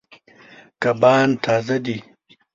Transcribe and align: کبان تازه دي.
کبان 0.81 1.29
تازه 1.43 1.77
دي. 1.85 1.97